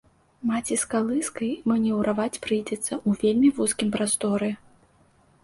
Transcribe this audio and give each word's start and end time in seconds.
Маці 0.51 0.77
з 0.83 0.87
калыскай 0.93 1.51
манеўраваць 1.73 2.41
прыйдзецца 2.47 2.91
ў 3.07 3.21
вельмі 3.25 3.53
вузкім 3.61 3.95
прасторы. 3.99 4.51